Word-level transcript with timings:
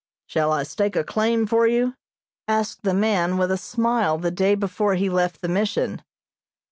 "Shall 0.25 0.51
I 0.51 0.63
stake 0.63 0.95
a 0.95 1.03
claim 1.03 1.45
for 1.45 1.67
you?" 1.67 1.93
asked 2.47 2.81
the 2.81 2.95
man 2.95 3.37
with 3.37 3.51
a 3.51 3.55
smile 3.57 4.17
the 4.17 4.31
day 4.31 4.55
before 4.55 4.95
he 4.95 5.11
left 5.11 5.41
the 5.41 5.47
Mission. 5.47 6.01